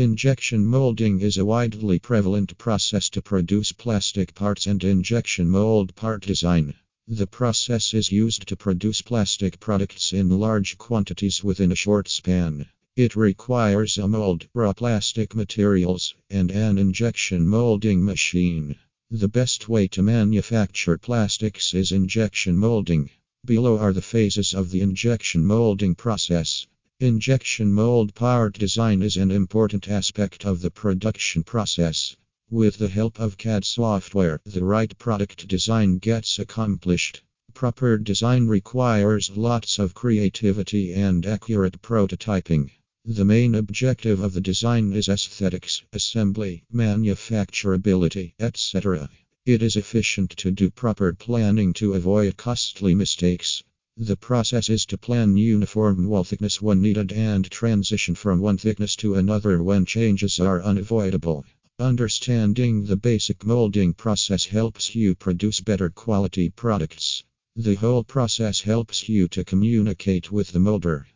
Injection 0.00 0.64
molding 0.64 1.20
is 1.20 1.36
a 1.36 1.44
widely 1.44 1.98
prevalent 1.98 2.56
process 2.56 3.10
to 3.10 3.20
produce 3.20 3.70
plastic 3.70 4.34
parts 4.34 4.66
and 4.66 4.82
injection 4.82 5.46
mold 5.46 5.94
part 5.94 6.22
design. 6.22 6.72
The 7.06 7.26
process 7.26 7.92
is 7.92 8.10
used 8.10 8.48
to 8.48 8.56
produce 8.56 9.02
plastic 9.02 9.60
products 9.60 10.14
in 10.14 10.30
large 10.30 10.78
quantities 10.78 11.44
within 11.44 11.70
a 11.70 11.74
short 11.74 12.08
span. 12.08 12.66
It 12.96 13.14
requires 13.14 13.98
a 13.98 14.08
mold, 14.08 14.48
raw 14.54 14.72
plastic 14.72 15.34
materials, 15.34 16.14
and 16.30 16.50
an 16.50 16.78
injection 16.78 17.46
molding 17.46 18.02
machine. 18.02 18.76
The 19.10 19.28
best 19.28 19.68
way 19.68 19.86
to 19.88 20.02
manufacture 20.02 20.96
plastics 20.96 21.74
is 21.74 21.92
injection 21.92 22.56
molding. 22.56 23.10
Below 23.44 23.76
are 23.76 23.92
the 23.92 24.00
phases 24.00 24.54
of 24.54 24.70
the 24.70 24.80
injection 24.80 25.44
molding 25.44 25.94
process. 25.94 26.66
Injection 27.02 27.72
mold 27.72 28.14
part 28.14 28.58
design 28.58 29.00
is 29.00 29.16
an 29.16 29.30
important 29.30 29.88
aspect 29.88 30.44
of 30.44 30.60
the 30.60 30.70
production 30.70 31.42
process. 31.42 32.14
With 32.50 32.76
the 32.76 32.88
help 32.88 33.18
of 33.18 33.38
CAD 33.38 33.64
software, 33.64 34.38
the 34.44 34.62
right 34.62 34.98
product 34.98 35.48
design 35.48 35.96
gets 35.96 36.38
accomplished. 36.38 37.22
Proper 37.54 37.96
design 37.96 38.48
requires 38.48 39.30
lots 39.34 39.78
of 39.78 39.94
creativity 39.94 40.92
and 40.92 41.24
accurate 41.24 41.80
prototyping. 41.80 42.70
The 43.06 43.24
main 43.24 43.54
objective 43.54 44.20
of 44.20 44.34
the 44.34 44.42
design 44.42 44.92
is 44.92 45.08
aesthetics, 45.08 45.80
assembly, 45.94 46.64
manufacturability, 46.70 48.34
etc. 48.38 49.08
It 49.46 49.62
is 49.62 49.76
efficient 49.76 50.32
to 50.36 50.50
do 50.50 50.68
proper 50.68 51.14
planning 51.14 51.72
to 51.80 51.94
avoid 51.94 52.36
costly 52.36 52.94
mistakes. 52.94 53.62
The 53.96 54.16
process 54.16 54.70
is 54.70 54.86
to 54.86 54.96
plan 54.96 55.36
uniform 55.36 56.08
wall 56.08 56.24
thickness 56.24 56.62
when 56.62 56.80
needed 56.80 57.12
and 57.12 57.50
transition 57.50 58.14
from 58.14 58.40
one 58.40 58.56
thickness 58.56 58.96
to 58.96 59.14
another 59.14 59.62
when 59.62 59.84
changes 59.84 60.40
are 60.40 60.62
unavoidable. 60.62 61.44
Understanding 61.78 62.84
the 62.84 62.96
basic 62.96 63.44
molding 63.44 63.92
process 63.92 64.46
helps 64.46 64.94
you 64.94 65.14
produce 65.14 65.60
better 65.60 65.90
quality 65.90 66.50
products. 66.50 67.24
The 67.56 67.74
whole 67.74 68.04
process 68.04 68.60
helps 68.60 69.08
you 69.08 69.28
to 69.28 69.44
communicate 69.44 70.30
with 70.30 70.52
the 70.52 70.60
molder. 70.60 71.06